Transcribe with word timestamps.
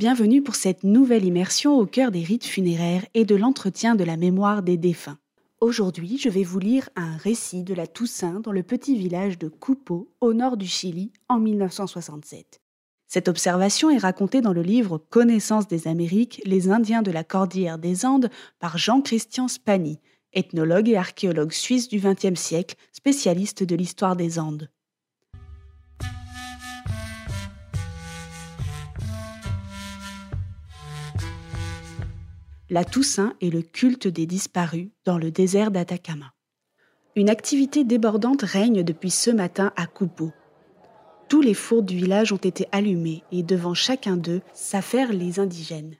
Bienvenue 0.00 0.40
pour 0.40 0.54
cette 0.54 0.82
nouvelle 0.82 1.26
immersion 1.26 1.78
au 1.78 1.84
cœur 1.84 2.10
des 2.10 2.22
rites 2.22 2.46
funéraires 2.46 3.04
et 3.12 3.26
de 3.26 3.36
l'entretien 3.36 3.96
de 3.96 4.02
la 4.02 4.16
mémoire 4.16 4.62
des 4.62 4.78
défunts. 4.78 5.18
Aujourd'hui, 5.60 6.16
je 6.16 6.30
vais 6.30 6.42
vous 6.42 6.58
lire 6.58 6.88
un 6.96 7.18
récit 7.18 7.64
de 7.64 7.74
la 7.74 7.86
Toussaint 7.86 8.40
dans 8.40 8.50
le 8.50 8.62
petit 8.62 8.96
village 8.96 9.38
de 9.38 9.48
Cupo, 9.48 10.10
au 10.22 10.32
nord 10.32 10.56
du 10.56 10.66
Chili, 10.66 11.12
en 11.28 11.38
1967. 11.38 12.62
Cette 13.08 13.28
observation 13.28 13.90
est 13.90 13.98
racontée 13.98 14.40
dans 14.40 14.54
le 14.54 14.62
livre 14.62 14.96
Connaissance 14.96 15.68
des 15.68 15.86
Amériques, 15.86 16.40
les 16.46 16.70
Indiens 16.70 17.02
de 17.02 17.10
la 17.10 17.22
Cordillère 17.22 17.76
des 17.76 18.06
Andes 18.06 18.30
par 18.58 18.78
Jean-Christian 18.78 19.48
Spani, 19.48 20.00
ethnologue 20.32 20.88
et 20.88 20.96
archéologue 20.96 21.52
suisse 21.52 21.88
du 21.88 22.00
XXe 22.00 22.40
siècle, 22.40 22.76
spécialiste 22.92 23.64
de 23.64 23.76
l'histoire 23.76 24.16
des 24.16 24.38
Andes. 24.38 24.70
La 32.72 32.84
Toussaint 32.84 33.34
et 33.40 33.50
le 33.50 33.62
culte 33.62 34.06
des 34.06 34.26
disparus 34.26 34.90
dans 35.04 35.18
le 35.18 35.32
désert 35.32 35.72
d'Atacama. 35.72 36.32
Une 37.16 37.28
activité 37.28 37.82
débordante 37.82 38.42
règne 38.42 38.84
depuis 38.84 39.10
ce 39.10 39.32
matin 39.32 39.72
à 39.74 39.88
Cupo. 39.88 40.30
Tous 41.28 41.40
les 41.42 41.54
fours 41.54 41.82
du 41.82 41.96
village 41.96 42.32
ont 42.32 42.36
été 42.36 42.68
allumés 42.70 43.24
et 43.32 43.42
devant 43.42 43.74
chacun 43.74 44.16
d'eux 44.16 44.40
s'affairent 44.54 45.12
les 45.12 45.40
indigènes. 45.40 45.96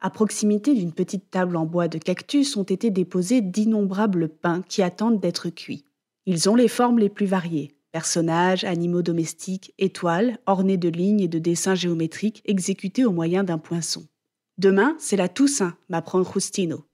À 0.00 0.10
proximité 0.10 0.74
d'une 0.74 0.92
petite 0.92 1.30
table 1.30 1.56
en 1.56 1.64
bois 1.64 1.88
de 1.88 1.96
cactus 1.96 2.58
ont 2.58 2.64
été 2.64 2.90
déposés 2.90 3.40
d'innombrables 3.40 4.28
pains 4.28 4.60
qui 4.68 4.82
attendent 4.82 5.20
d'être 5.20 5.48
cuits. 5.48 5.86
Ils 6.26 6.50
ont 6.50 6.54
les 6.54 6.68
formes 6.68 6.98
les 6.98 7.08
plus 7.08 7.26
variées 7.26 7.74
personnages, 7.92 8.64
animaux 8.64 9.00
domestiques, 9.00 9.72
étoiles, 9.78 10.36
ornées 10.44 10.76
de 10.76 10.90
lignes 10.90 11.20
et 11.20 11.28
de 11.28 11.38
dessins 11.38 11.74
géométriques 11.74 12.42
exécutés 12.44 13.06
au 13.06 13.12
moyen 13.12 13.42
d'un 13.42 13.56
poinçon. 13.56 14.06
Demain, 14.58 14.96
c'est 14.98 15.16
la 15.16 15.28
Toussaint, 15.28 15.76
m'apprend 15.88 16.24
Justino. 16.24 16.84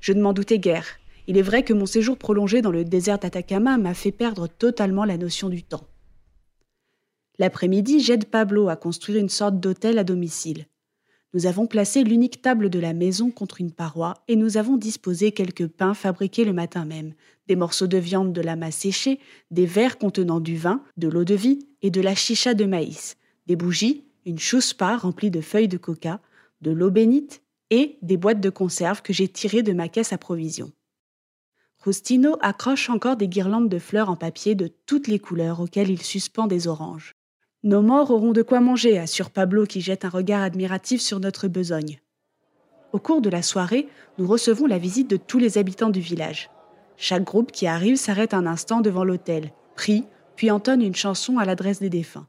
Je 0.00 0.12
ne 0.12 0.20
m'en 0.20 0.32
doutais 0.32 0.58
guère. 0.58 0.98
Il 1.28 1.38
est 1.38 1.42
vrai 1.42 1.62
que 1.62 1.72
mon 1.72 1.86
séjour 1.86 2.18
prolongé 2.18 2.60
dans 2.60 2.72
le 2.72 2.84
désert 2.84 3.20
d'Atacama 3.20 3.78
m'a 3.78 3.94
fait 3.94 4.10
perdre 4.10 4.48
totalement 4.48 5.04
la 5.04 5.16
notion 5.16 5.48
du 5.48 5.62
temps. 5.62 5.86
L'après-midi, 7.38 8.00
j'aide 8.00 8.24
Pablo 8.24 8.68
à 8.68 8.74
construire 8.74 9.20
une 9.20 9.28
sorte 9.28 9.60
d'hôtel 9.60 9.96
à 9.96 10.02
domicile. 10.04 10.66
Nous 11.34 11.46
avons 11.46 11.68
placé 11.68 12.02
l'unique 12.02 12.42
table 12.42 12.68
de 12.68 12.80
la 12.80 12.94
maison 12.94 13.30
contre 13.30 13.60
une 13.60 13.72
paroi 13.72 14.14
et 14.26 14.34
nous 14.34 14.56
avons 14.56 14.76
disposé 14.76 15.30
quelques 15.30 15.68
pains 15.68 15.94
fabriqués 15.94 16.44
le 16.44 16.52
matin 16.52 16.84
même, 16.84 17.12
des 17.46 17.54
morceaux 17.54 17.86
de 17.86 17.98
viande 17.98 18.32
de 18.32 18.40
lama 18.40 18.72
séchée, 18.72 19.20
des 19.52 19.66
verres 19.66 19.98
contenant 19.98 20.40
du 20.40 20.56
vin, 20.56 20.82
de 20.96 21.06
l'eau 21.06 21.24
de 21.24 21.34
vie 21.34 21.68
et 21.82 21.90
de 21.90 22.00
la 22.00 22.16
chicha 22.16 22.54
de 22.54 22.64
maïs, 22.64 23.16
des 23.46 23.54
bougies, 23.54 24.04
une 24.24 24.38
chuspa 24.38 24.96
remplie 24.96 25.30
de 25.30 25.40
feuilles 25.40 25.68
de 25.68 25.76
coca, 25.76 26.20
de 26.66 26.72
l'eau 26.72 26.90
bénite 26.90 27.42
et 27.70 27.96
des 28.02 28.16
boîtes 28.16 28.40
de 28.40 28.50
conserve 28.50 29.00
que 29.00 29.12
j'ai 29.12 29.28
tirées 29.28 29.62
de 29.62 29.72
ma 29.72 29.88
caisse 29.88 30.12
à 30.12 30.18
provisions. 30.18 30.72
Rustino 31.78 32.36
accroche 32.40 32.90
encore 32.90 33.16
des 33.16 33.28
guirlandes 33.28 33.68
de 33.68 33.78
fleurs 33.78 34.10
en 34.10 34.16
papier 34.16 34.56
de 34.56 34.68
toutes 34.84 35.06
les 35.06 35.20
couleurs 35.20 35.60
auxquelles 35.60 35.90
il 35.90 36.02
suspend 36.02 36.48
des 36.48 36.66
oranges. 36.66 37.14
Nos 37.62 37.82
morts 37.82 38.10
auront 38.10 38.32
de 38.32 38.42
quoi 38.42 38.58
manger, 38.58 38.98
assure 38.98 39.30
Pablo 39.30 39.64
qui 39.64 39.80
jette 39.80 40.04
un 40.04 40.08
regard 40.08 40.42
admiratif 40.42 41.00
sur 41.00 41.20
notre 41.20 41.46
besogne. 41.46 42.00
Au 42.92 42.98
cours 42.98 43.20
de 43.20 43.30
la 43.30 43.42
soirée, 43.42 43.86
nous 44.18 44.26
recevons 44.26 44.66
la 44.66 44.78
visite 44.78 45.08
de 45.08 45.16
tous 45.16 45.38
les 45.38 45.58
habitants 45.58 45.90
du 45.90 46.00
village. 46.00 46.50
Chaque 46.96 47.24
groupe 47.24 47.52
qui 47.52 47.68
arrive 47.68 47.96
s'arrête 47.96 48.34
un 48.34 48.46
instant 48.46 48.80
devant 48.80 49.04
l'hôtel, 49.04 49.52
prie, 49.76 50.04
puis 50.34 50.50
entonne 50.50 50.82
une 50.82 50.96
chanson 50.96 51.38
à 51.38 51.44
l'adresse 51.44 51.78
des 51.78 51.90
défunts. 51.90 52.26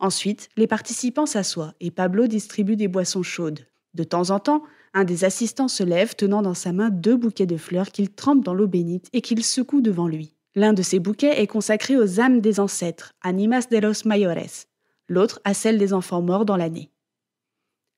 Ensuite, 0.00 0.48
les 0.56 0.66
participants 0.66 1.26
s'assoient 1.26 1.74
et 1.80 1.90
Pablo 1.90 2.26
distribue 2.26 2.76
des 2.76 2.88
boissons 2.88 3.22
chaudes. 3.22 3.66
De 3.92 4.02
temps 4.02 4.30
en 4.30 4.38
temps, 4.38 4.62
un 4.94 5.04
des 5.04 5.24
assistants 5.24 5.68
se 5.68 5.82
lève 5.82 6.16
tenant 6.16 6.40
dans 6.40 6.54
sa 6.54 6.72
main 6.72 6.88
deux 6.88 7.16
bouquets 7.16 7.46
de 7.46 7.58
fleurs 7.58 7.90
qu'il 7.90 8.10
trempe 8.10 8.42
dans 8.42 8.54
l'eau 8.54 8.66
bénite 8.66 9.08
et 9.12 9.20
qu'il 9.20 9.44
secoue 9.44 9.82
devant 9.82 10.08
lui. 10.08 10.34
L'un 10.54 10.72
de 10.72 10.82
ces 10.82 11.00
bouquets 11.00 11.42
est 11.42 11.46
consacré 11.46 11.98
aux 11.98 12.18
âmes 12.18 12.40
des 12.40 12.60
ancêtres, 12.60 13.12
Animas 13.20 13.66
de 13.70 13.76
los 13.76 14.06
Mayores, 14.06 14.66
l'autre 15.06 15.40
à 15.44 15.52
celles 15.52 15.78
des 15.78 15.92
enfants 15.92 16.22
morts 16.22 16.46
dans 16.46 16.56
l'année. 16.56 16.90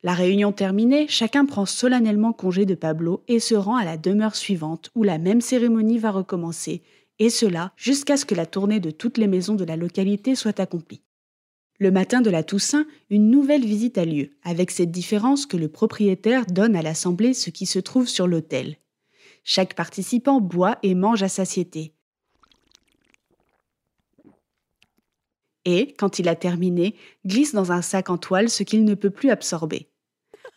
La 0.03 0.13
réunion 0.13 0.51
terminée, 0.51 1.07
chacun 1.09 1.47
prend 1.47 1.67
solennellement 1.67 2.33
congé 2.33 2.67
de 2.67 2.75
Pablo 2.75 3.23
et 3.29 3.39
se 3.39 3.55
rend 3.55 3.77
à 3.77 3.85
la 3.85 3.97
demeure 3.97 4.35
suivante 4.35 4.91
où 4.97 5.05
la 5.05 5.19
même 5.19 5.41
cérémonie 5.41 5.99
va 5.99 6.11
recommencer, 6.11 6.83
et 7.21 7.31
cela 7.31 7.73
jusqu'à 7.77 8.17
ce 8.17 8.25
que 8.25 8.35
la 8.35 8.47
tournée 8.47 8.81
de 8.81 8.91
toutes 8.91 9.19
les 9.19 9.29
maisons 9.29 9.55
de 9.55 9.65
la 9.65 9.77
localité 9.77 10.35
soit 10.35 10.59
accomplie. 10.59 11.03
Le 11.83 11.91
matin 11.91 12.21
de 12.21 12.31
la 12.31 12.45
Toussaint, 12.45 12.87
une 13.11 13.29
nouvelle 13.29 13.65
visite 13.65 13.99
a 13.99 14.05
lieu, 14.05 14.31
avec 14.45 14.71
cette 14.71 14.93
différence 14.93 15.47
que 15.47 15.57
le 15.57 15.67
propriétaire 15.67 16.47
donne 16.47 16.77
à 16.77 16.81
l'assemblée 16.81 17.35
ce 17.35 17.51
qui 17.51 17.67
se 17.67 17.81
trouve 17.81 18.07
sur 18.07 18.29
l'autel. 18.29 18.77
Chaque 19.43 19.75
participant 19.75 20.41
boit 20.41 20.79
et 20.85 20.95
mange 20.95 21.25
à 21.25 21.29
satiété, 21.29 21.93
et, 25.65 25.93
quand 25.99 26.21
il 26.21 26.29
a 26.29 26.37
terminé, 26.37 26.95
glisse 27.27 27.53
dans 27.53 27.73
un 27.73 27.83
sac 27.83 28.11
en 28.11 28.17
toile 28.17 28.49
ce 28.49 28.63
qu'il 28.63 28.85
ne 28.85 28.95
peut 28.95 29.11
plus 29.11 29.31
absorber. 29.31 29.89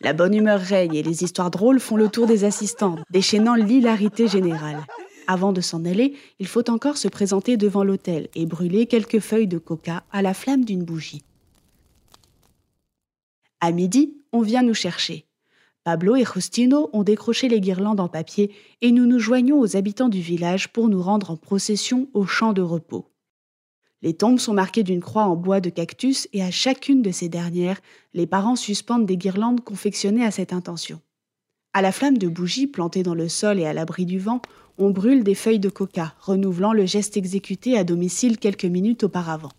La 0.00 0.12
bonne 0.12 0.32
humeur 0.32 0.60
règne 0.60 0.94
et 0.94 1.02
les 1.02 1.24
histoires 1.24 1.50
drôles 1.50 1.80
font 1.80 1.96
le 1.96 2.08
tour 2.08 2.28
des 2.28 2.44
assistants, 2.44 2.98
déchaînant 3.10 3.56
l'hilarité 3.56 4.28
générale. 4.28 4.86
Avant 5.26 5.52
de 5.52 5.60
s'en 5.60 5.84
aller, 5.84 6.14
il 6.38 6.46
faut 6.46 6.70
encore 6.70 6.96
se 6.96 7.08
présenter 7.08 7.56
devant 7.56 7.84
l'hôtel 7.84 8.28
et 8.34 8.46
brûler 8.46 8.86
quelques 8.86 9.20
feuilles 9.20 9.48
de 9.48 9.58
coca 9.58 10.04
à 10.12 10.22
la 10.22 10.34
flamme 10.34 10.64
d'une 10.64 10.84
bougie. 10.84 11.22
À 13.60 13.72
midi, 13.72 14.14
on 14.32 14.42
vient 14.42 14.62
nous 14.62 14.74
chercher. 14.74 15.26
Pablo 15.82 16.16
et 16.16 16.24
Justino 16.24 16.90
ont 16.92 17.04
décroché 17.04 17.48
les 17.48 17.60
guirlandes 17.60 18.00
en 18.00 18.08
papier 18.08 18.52
et 18.82 18.90
nous 18.90 19.06
nous 19.06 19.18
joignons 19.18 19.60
aux 19.60 19.76
habitants 19.76 20.08
du 20.08 20.20
village 20.20 20.72
pour 20.72 20.88
nous 20.88 21.02
rendre 21.02 21.30
en 21.30 21.36
procession 21.36 22.08
au 22.12 22.26
champ 22.26 22.52
de 22.52 22.62
repos. 22.62 23.10
Les 24.02 24.14
tombes 24.14 24.38
sont 24.38 24.52
marquées 24.52 24.82
d'une 24.82 25.00
croix 25.00 25.24
en 25.24 25.36
bois 25.36 25.60
de 25.60 25.70
cactus 25.70 26.28
et 26.32 26.42
à 26.42 26.50
chacune 26.50 27.02
de 27.02 27.10
ces 27.10 27.28
dernières, 27.28 27.80
les 28.14 28.26
parents 28.26 28.56
suspendent 28.56 29.06
des 29.06 29.16
guirlandes 29.16 29.62
confectionnées 29.62 30.24
à 30.24 30.30
cette 30.30 30.52
intention. 30.52 31.00
À 31.72 31.82
la 31.82 31.92
flamme 31.92 32.18
de 32.18 32.28
bougies 32.28 32.66
plantées 32.66 33.02
dans 33.02 33.14
le 33.14 33.28
sol 33.28 33.58
et 33.58 33.66
à 33.66 33.72
l'abri 33.72 34.06
du 34.06 34.18
vent, 34.18 34.42
on 34.78 34.90
brûle 34.90 35.24
des 35.24 35.34
feuilles 35.34 35.60
de 35.60 35.68
coca, 35.68 36.14
renouvelant 36.20 36.72
le 36.72 36.86
geste 36.86 37.16
exécuté 37.16 37.78
à 37.78 37.84
domicile 37.84 38.38
quelques 38.38 38.64
minutes 38.64 39.04
auparavant. 39.04 39.52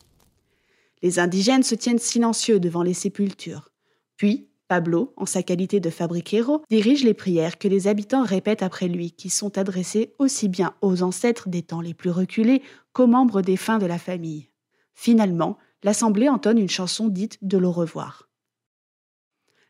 Les 1.02 1.20
indigènes 1.20 1.64
se 1.64 1.76
tiennent 1.76 2.00
silencieux 2.00 2.60
devant 2.60 2.84
les 2.84 2.94
sépultures. 2.94 3.70
Puis, 4.16 4.48
Pablo, 4.68 5.14
en 5.16 5.26
sa 5.26 5.44
qualité 5.44 5.80
de 5.80 5.90
fabriquero, 5.90 6.62
dirige 6.70 7.04
les 7.04 7.14
prières 7.14 7.58
que 7.58 7.68
les 7.68 7.88
habitants 7.88 8.24
répètent 8.24 8.64
après 8.64 8.88
lui, 8.88 9.12
qui 9.12 9.30
sont 9.30 9.58
adressées 9.58 10.14
aussi 10.20 10.50
bien 10.50 10.74
aux 10.82 11.04
ancêtres 11.04 11.48
des 11.48 11.62
temps 11.62 11.82
les 11.82 11.94
plus 11.94 12.10
reculés 12.10 12.62
qu'aux 12.92 13.08
membres 13.08 13.42
défunts 13.42 13.78
de 13.78 13.86
la 13.86 13.98
famille. 13.98 14.50
Finalement, 14.94 15.58
l'assemblée 15.84 16.28
entonne 16.28 16.58
une 16.58 16.70
chanson 16.70 17.08
dite 17.08 17.38
de 17.42 17.58
l'au 17.58 17.72
revoir. 17.72 18.28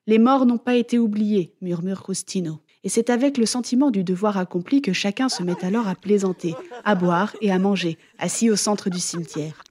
Les 0.08 0.20
morts 0.20 0.46
n'ont 0.46 0.58
pas 0.58 0.76
été 0.76 0.98
oubliés, 0.98 1.56
murmure 1.62 2.02
Costino, 2.02 2.62
et 2.84 2.90
c'est 2.90 3.10
avec 3.10 3.38
le 3.38 3.46
sentiment 3.46 3.92
du 3.92 4.04
devoir 4.04 4.38
accompli 4.38 4.82
que 4.82 4.94
chacun 4.94 5.30
se 5.30 5.44
met 5.44 5.66
alors 5.66 5.88
à 5.88 5.96
plaisanter, 5.96 6.56
à 6.86 6.96
boire 6.96 7.36
et 7.42 7.52
à 7.52 7.60
manger, 7.60 7.98
assis 8.20 8.50
au 8.50 8.56
centre 8.56 8.90
du 8.90 9.00
cimetière. 9.00 9.64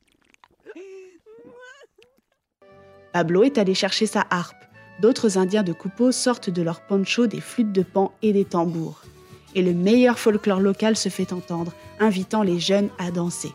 Pablo 3.12 3.44
est 3.44 3.59
allé 3.59 3.75
chercher 3.75 4.06
sa 4.06 4.27
harpe 4.28 4.67
d'autres 5.00 5.39
Indiens 5.39 5.62
de 5.62 5.72
Coupeau 5.72 6.12
sortent 6.12 6.50
de 6.50 6.62
leurs 6.62 6.81
ponchos 6.81 7.26
des 7.26 7.41
flûtes 7.41 7.73
de 7.73 7.82
pan 7.82 8.12
et 8.23 8.32
des 8.32 8.44
tambours. 8.44 9.03
Et 9.55 9.62
le 9.62 9.73
meilleur 9.73 10.19
folklore 10.19 10.61
local 10.61 10.97
se 10.97 11.09
fait 11.09 11.32
entendre, 11.32 11.73
invitant 11.99 12.43
les 12.43 12.59
jeunes 12.59 12.91
à 12.99 13.11
danser. 13.11 13.52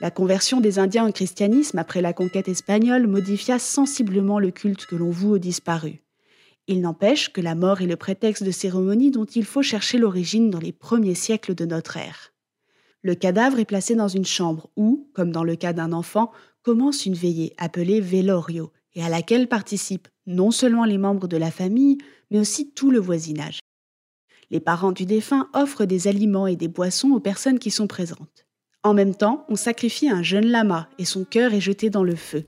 La 0.00 0.10
conversion 0.10 0.62
des 0.62 0.78
Indiens 0.78 1.06
au 1.06 1.12
christianisme 1.12 1.76
après 1.76 2.00
la 2.00 2.14
conquête 2.14 2.48
espagnole 2.48 3.06
modifia 3.06 3.58
sensiblement 3.58 4.38
le 4.38 4.50
culte 4.50 4.86
que 4.86 4.96
l'on 4.96 5.10
voue 5.10 5.34
aux 5.34 5.38
disparus. 5.38 5.98
Il 6.66 6.80
n'empêche 6.80 7.30
que 7.30 7.42
la 7.42 7.54
mort 7.54 7.82
est 7.82 7.86
le 7.86 7.96
prétexte 7.96 8.42
de 8.42 8.50
cérémonies 8.50 9.10
dont 9.10 9.26
il 9.26 9.44
faut 9.44 9.60
chercher 9.60 9.98
l'origine 9.98 10.48
dans 10.48 10.58
les 10.58 10.72
premiers 10.72 11.14
siècles 11.14 11.54
de 11.54 11.66
notre 11.66 11.98
ère. 11.98 12.32
Le 13.02 13.14
cadavre 13.14 13.58
est 13.58 13.66
placé 13.66 13.94
dans 13.94 14.08
une 14.08 14.24
chambre 14.24 14.70
où, 14.74 15.10
comme 15.12 15.32
dans 15.32 15.44
le 15.44 15.56
cas 15.56 15.74
d'un 15.74 15.92
enfant, 15.92 16.32
commence 16.62 17.04
une 17.04 17.14
veillée 17.14 17.52
appelée 17.58 18.00
velorio 18.00 18.72
et 18.94 19.04
à 19.04 19.10
laquelle 19.10 19.48
participent 19.48 20.08
non 20.26 20.50
seulement 20.50 20.86
les 20.86 20.98
membres 20.98 21.28
de 21.28 21.36
la 21.36 21.50
famille, 21.50 21.98
mais 22.30 22.38
aussi 22.38 22.70
tout 22.70 22.90
le 22.90 23.00
voisinage. 23.00 23.60
Les 24.50 24.60
parents 24.60 24.92
du 24.92 25.04
défunt 25.04 25.50
offrent 25.52 25.84
des 25.84 26.08
aliments 26.08 26.46
et 26.46 26.56
des 26.56 26.68
boissons 26.68 27.10
aux 27.10 27.20
personnes 27.20 27.58
qui 27.58 27.70
sont 27.70 27.86
présentes. 27.86 28.46
En 28.82 28.94
même 28.94 29.14
temps, 29.14 29.44
on 29.48 29.56
sacrifie 29.56 30.08
un 30.08 30.22
jeune 30.22 30.46
lama 30.46 30.88
et 30.98 31.04
son 31.04 31.24
cœur 31.24 31.52
est 31.52 31.60
jeté 31.60 31.90
dans 31.90 32.04
le 32.04 32.16
feu. 32.16 32.44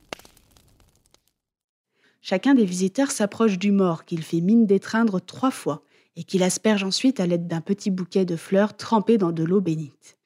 Chacun 2.23 2.55
des 2.55 2.65
visiteurs 2.65 3.11
s'approche 3.11 3.59
du 3.59 3.71
mort 3.71 4.05
qu'il 4.05 4.23
fait 4.23 4.41
mine 4.41 4.65
d'étreindre 4.65 5.21
trois 5.21 5.51
fois 5.51 5.83
et 6.17 6.25
qu'il 6.25 6.43
asperge 6.43 6.85
ensuite 6.85 7.21
à 7.21 7.27
l'aide 7.27 7.49
d'un 7.49 7.61
petit 7.61 7.91
bouquet 7.91 8.25
de 8.25 8.37
fleurs 8.37 8.77
trempées 8.77 9.19
dans 9.19 9.33
de 9.33 9.43
l'eau 9.43 9.61
bénite. 9.61 10.17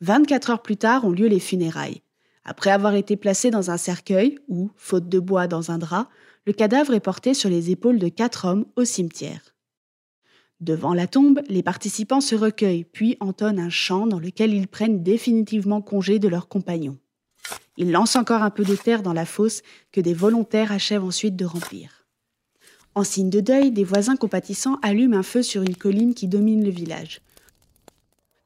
24 0.00 0.50
heures 0.50 0.62
plus 0.62 0.76
tard 0.76 1.04
ont 1.04 1.10
lieu 1.10 1.28
les 1.28 1.38
funérailles. 1.38 2.02
Après 2.44 2.70
avoir 2.70 2.94
été 2.94 3.16
placé 3.16 3.50
dans 3.52 3.70
un 3.70 3.76
cercueil, 3.76 4.38
ou, 4.48 4.70
faute 4.76 5.08
de 5.08 5.20
bois, 5.20 5.46
dans 5.46 5.70
un 5.70 5.78
drap, 5.78 6.08
le 6.44 6.52
cadavre 6.52 6.94
est 6.94 7.00
porté 7.00 7.34
sur 7.34 7.48
les 7.48 7.70
épaules 7.70 8.00
de 8.00 8.08
quatre 8.08 8.46
hommes 8.46 8.64
au 8.74 8.84
cimetière. 8.84 9.51
Devant 10.62 10.94
la 10.94 11.08
tombe, 11.08 11.40
les 11.48 11.64
participants 11.64 12.20
se 12.20 12.36
recueillent, 12.36 12.84
puis 12.84 13.16
entonnent 13.18 13.58
un 13.58 13.68
chant 13.68 14.06
dans 14.06 14.20
lequel 14.20 14.54
ils 14.54 14.68
prennent 14.68 15.02
définitivement 15.02 15.80
congé 15.80 16.20
de 16.20 16.28
leurs 16.28 16.46
compagnons. 16.46 16.98
Ils 17.76 17.90
lancent 17.90 18.14
encore 18.14 18.44
un 18.44 18.50
peu 18.50 18.62
de 18.62 18.76
terre 18.76 19.02
dans 19.02 19.12
la 19.12 19.26
fosse 19.26 19.62
que 19.90 20.00
des 20.00 20.14
volontaires 20.14 20.70
achèvent 20.70 21.02
ensuite 21.02 21.34
de 21.34 21.44
remplir. 21.44 22.06
En 22.94 23.02
signe 23.02 23.28
de 23.28 23.40
deuil, 23.40 23.72
des 23.72 23.82
voisins 23.82 24.14
compatissants 24.14 24.78
allument 24.82 25.16
un 25.16 25.24
feu 25.24 25.42
sur 25.42 25.62
une 25.62 25.74
colline 25.74 26.14
qui 26.14 26.28
domine 26.28 26.64
le 26.64 26.70
village. 26.70 27.22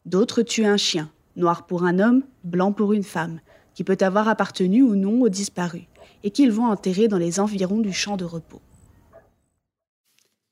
D'autres 0.06 0.40
tuent 0.40 0.64
un 0.64 0.78
chien, 0.78 1.10
noir 1.36 1.66
pour 1.66 1.84
un 1.84 1.98
homme, 1.98 2.22
blanc 2.44 2.72
pour 2.72 2.94
une 2.94 3.02
femme, 3.02 3.40
qui 3.74 3.84
peut 3.84 3.98
avoir 4.00 4.26
appartenu 4.26 4.80
ou 4.80 4.96
non 4.96 5.20
aux 5.20 5.28
disparus, 5.28 5.84
et 6.24 6.30
qu'ils 6.30 6.50
vont 6.50 6.64
enterrer 6.64 7.08
dans 7.08 7.18
les 7.18 7.40
environs 7.40 7.80
du 7.80 7.92
champ 7.92 8.16
de 8.16 8.24
repos. 8.24 8.62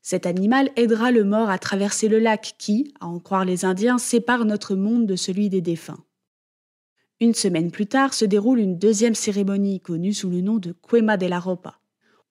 Cet 0.07 0.27
animal 0.27 0.71
aidera 0.77 1.11
le 1.11 1.25
mort 1.25 1.49
à 1.49 1.59
traverser 1.59 2.09
le 2.09 2.19
lac 2.19 2.57
qui, 2.59 2.93
à 3.01 3.07
en 3.07 3.19
croire 3.19 3.47
les 3.47 3.65
Indiens, 3.65 3.97
sépare 3.97 4.45
notre 4.45 4.75
monde 4.75 5.07
de 5.07 5.17
celui 5.17 5.49
des 5.49 5.63
défunts. 5.63 6.05
Une 7.21 7.33
semaine 7.33 7.71
plus 7.71 7.87
tard 7.87 8.13
se 8.13 8.27
déroule 8.27 8.59
une 8.59 8.77
deuxième 8.77 9.15
cérémonie 9.15 9.81
connue 9.81 10.13
sous 10.13 10.29
le 10.29 10.43
nom 10.43 10.59
de 10.59 10.73
Quema 10.73 11.17
de 11.17 11.25
la 11.25 11.41
Ropa. 11.41 11.81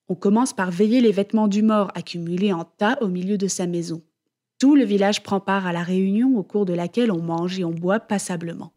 On 0.08 0.14
commence 0.14 0.54
par 0.54 0.70
veiller 0.70 1.02
les 1.02 1.12
vêtements 1.12 1.48
du 1.48 1.64
mort 1.64 1.92
accumulés 1.96 2.54
en 2.54 2.64
tas 2.64 3.00
au 3.02 3.08
milieu 3.08 3.40
de 3.40 3.48
sa 3.48 3.66
maison. 3.66 4.04
Tout 4.60 4.76
le 4.76 4.86
village 4.86 5.24
prend 5.24 5.40
part 5.40 5.66
à 5.66 5.74
la 5.74 5.82
réunion 5.82 6.38
au 6.38 6.44
cours 6.44 6.68
de 6.68 6.74
laquelle 6.74 7.12
on 7.12 7.24
mange 7.24 7.60
et 7.60 7.64
on 7.64 7.72
boit 7.72 8.00
passablement. 8.00 8.72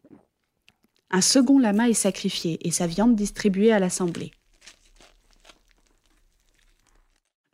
Un 1.10 1.20
second 1.20 1.58
lama 1.58 1.90
est 1.90 1.93
sacrifié 1.93 2.66
et 2.66 2.70
sa 2.70 2.87
viande 2.87 3.14
distribuée 3.14 3.72
à 3.72 3.78
l'assemblée. 3.78 4.31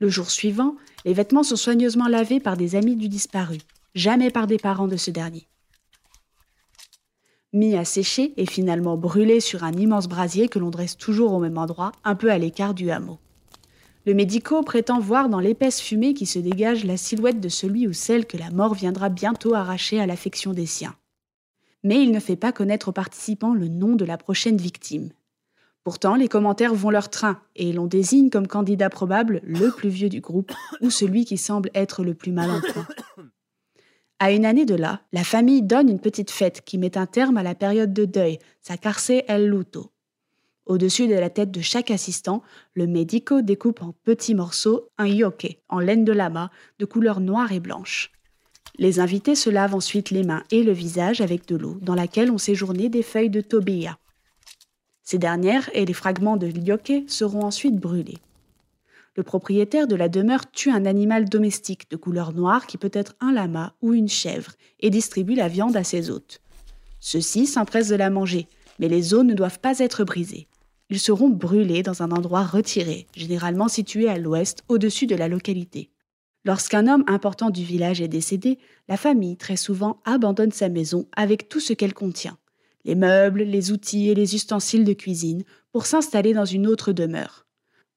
Le 0.02 0.08
jour 0.08 0.30
suivant, 0.30 0.74
les 1.04 1.12
vêtements 1.12 1.44
sont 1.44 1.54
soigneusement 1.54 2.08
lavés 2.08 2.40
par 2.40 2.56
des 2.56 2.74
amis 2.74 2.96
du 2.96 3.08
disparu, 3.08 3.58
jamais 3.94 4.30
par 4.30 4.48
des 4.48 4.58
parents 4.58 4.88
de 4.88 4.96
ce 4.96 5.12
dernier. 5.12 5.46
Mis 7.52 7.76
à 7.76 7.84
sécher 7.84 8.34
et 8.36 8.44
finalement 8.44 8.96
brûlé 8.96 9.38
sur 9.38 9.62
un 9.62 9.72
immense 9.72 10.08
brasier 10.08 10.48
que 10.48 10.58
l'on 10.58 10.70
dresse 10.70 10.96
toujours 10.96 11.32
au 11.32 11.38
même 11.38 11.56
endroit, 11.56 11.92
un 12.02 12.16
peu 12.16 12.32
à 12.32 12.38
l'écart 12.38 12.74
du 12.74 12.90
hameau. 12.90 13.20
Le 14.04 14.14
médico 14.14 14.64
prétend 14.64 14.98
voir 14.98 15.28
dans 15.28 15.38
l'épaisse 15.38 15.80
fumée 15.80 16.14
qui 16.14 16.26
se 16.26 16.40
dégage 16.40 16.84
la 16.84 16.96
silhouette 16.96 17.38
de 17.38 17.48
celui 17.48 17.86
ou 17.86 17.92
celle 17.92 18.26
que 18.26 18.36
la 18.36 18.50
mort 18.50 18.74
viendra 18.74 19.08
bientôt 19.08 19.54
arracher 19.54 20.00
à 20.00 20.06
l'affection 20.06 20.52
des 20.52 20.66
siens 20.66 20.96
mais 21.84 22.02
il 22.02 22.12
ne 22.12 22.20
fait 22.20 22.36
pas 22.36 22.52
connaître 22.52 22.88
aux 22.88 22.92
participants 22.92 23.54
le 23.54 23.68
nom 23.68 23.96
de 23.96 24.04
la 24.04 24.16
prochaine 24.16 24.56
victime. 24.56 25.10
Pourtant, 25.84 26.14
les 26.14 26.28
commentaires 26.28 26.74
vont 26.74 26.90
leur 26.90 27.10
train 27.10 27.40
et 27.56 27.72
l'on 27.72 27.86
désigne 27.86 28.30
comme 28.30 28.46
candidat 28.46 28.88
probable 28.88 29.40
le 29.42 29.70
plus 29.70 29.88
vieux 29.88 30.08
du 30.08 30.20
groupe 30.20 30.52
ou 30.80 30.90
celui 30.90 31.24
qui 31.24 31.38
semble 31.38 31.70
être 31.74 32.04
le 32.04 32.14
plus 32.14 32.30
mal 32.30 32.50
en 32.50 32.60
point. 32.60 32.86
À 34.20 34.30
une 34.30 34.44
année 34.44 34.64
de 34.64 34.76
là, 34.76 35.00
la 35.12 35.24
famille 35.24 35.62
donne 35.62 35.88
une 35.88 35.98
petite 35.98 36.30
fête 36.30 36.62
qui 36.64 36.78
met 36.78 36.96
un 36.96 37.06
terme 37.06 37.36
à 37.36 37.42
la 37.42 37.56
période 37.56 37.92
de 37.92 38.04
deuil, 38.04 38.38
sa 38.60 38.76
carce 38.76 39.10
el 39.26 39.48
luto. 39.48 39.90
Au-dessus 40.66 41.08
de 41.08 41.14
la 41.14 41.28
tête 41.28 41.50
de 41.50 41.60
chaque 41.60 41.90
assistant, 41.90 42.42
le 42.74 42.86
médico 42.86 43.42
découpe 43.42 43.82
en 43.82 43.92
petits 44.04 44.36
morceaux 44.36 44.88
un 44.96 45.08
yoke 45.08 45.58
en 45.68 45.80
laine 45.80 46.04
de 46.04 46.12
lama 46.12 46.52
de 46.78 46.84
couleur 46.84 47.18
noire 47.18 47.50
et 47.50 47.58
blanche. 47.58 48.12
Les 48.78 49.00
invités 49.00 49.34
se 49.34 49.50
lavent 49.50 49.74
ensuite 49.74 50.10
les 50.10 50.22
mains 50.22 50.44
et 50.52 50.62
le 50.62 50.72
visage 50.72 51.20
avec 51.20 51.48
de 51.48 51.56
l'eau 51.56 51.78
dans 51.82 51.96
laquelle 51.96 52.30
ont 52.30 52.38
séjourné 52.38 52.88
des 52.88 53.02
feuilles 53.02 53.28
de 53.28 53.40
tobia. 53.40 53.98
Ces 55.02 55.18
dernières 55.18 55.68
et 55.74 55.84
les 55.84 55.92
fragments 55.92 56.36
de 56.36 56.46
lyoke 56.46 57.04
seront 57.08 57.42
ensuite 57.42 57.76
brûlés. 57.76 58.18
Le 59.14 59.22
propriétaire 59.22 59.86
de 59.86 59.94
la 59.94 60.08
demeure 60.08 60.50
tue 60.50 60.70
un 60.70 60.86
animal 60.86 61.28
domestique 61.28 61.90
de 61.90 61.96
couleur 61.96 62.32
noire 62.32 62.66
qui 62.66 62.78
peut 62.78 62.90
être 62.94 63.14
un 63.20 63.32
lama 63.32 63.74
ou 63.82 63.92
une 63.92 64.08
chèvre 64.08 64.52
et 64.80 64.88
distribue 64.88 65.34
la 65.34 65.48
viande 65.48 65.76
à 65.76 65.84
ses 65.84 66.10
hôtes. 66.10 66.40
Ceux-ci 66.98 67.46
s'empressent 67.46 67.88
de 67.88 67.96
la 67.96 68.10
manger, 68.10 68.46
mais 68.78 68.88
les 68.88 69.12
os 69.12 69.24
ne 69.24 69.34
doivent 69.34 69.58
pas 69.58 69.80
être 69.80 70.04
brisés. 70.04 70.46
Ils 70.88 71.00
seront 71.00 71.28
brûlés 71.28 71.82
dans 71.82 72.02
un 72.02 72.10
endroit 72.10 72.44
retiré, 72.44 73.06
généralement 73.14 73.68
situé 73.68 74.08
à 74.08 74.18
l'ouest, 74.18 74.62
au-dessus 74.68 75.06
de 75.06 75.16
la 75.16 75.28
localité. 75.28 75.90
Lorsqu'un 76.44 76.88
homme 76.88 77.04
important 77.06 77.50
du 77.50 77.64
village 77.64 78.00
est 78.00 78.08
décédé, 78.08 78.58
la 78.88 78.96
famille 78.96 79.36
très 79.36 79.56
souvent 79.56 80.00
abandonne 80.04 80.52
sa 80.52 80.68
maison 80.68 81.06
avec 81.14 81.48
tout 81.48 81.60
ce 81.60 81.72
qu'elle 81.72 81.94
contient, 81.94 82.36
les 82.84 82.94
meubles, 82.94 83.42
les 83.42 83.72
outils 83.72 84.10
et 84.10 84.14
les 84.14 84.34
ustensiles 84.34 84.84
de 84.84 84.92
cuisine, 84.92 85.44
pour 85.72 85.86
s'installer 85.86 86.34
dans 86.34 86.44
une 86.44 86.66
autre 86.66 86.92
demeure. 86.92 87.46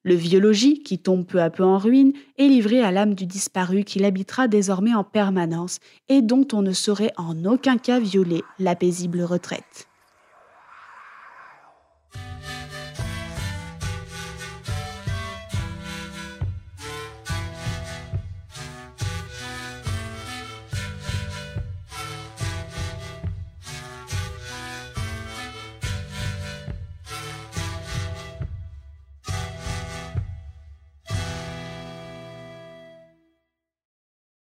Le 0.03 0.13
vieux 0.13 0.39
logis, 0.39 0.83
qui 0.83 0.99
tombe 0.99 1.25
peu 1.25 1.41
à 1.41 1.49
peu 1.49 1.63
en 1.63 1.79
ruine, 1.79 2.13
est 2.37 2.47
livré 2.47 2.81
à 2.81 2.91
l'âme 2.91 3.15
du 3.15 3.25
disparu 3.25 3.83
qui 3.83 3.97
l'habitera 3.97 4.47
désormais 4.47 4.93
en 4.93 5.03
permanence 5.03 5.79
et 6.09 6.21
dont 6.21 6.47
on 6.53 6.61
ne 6.61 6.73
saurait 6.73 7.11
en 7.17 7.43
aucun 7.45 7.77
cas 7.77 7.99
violer 7.99 8.43
la 8.59 8.75
paisible 8.75 9.23
retraite. 9.23 9.87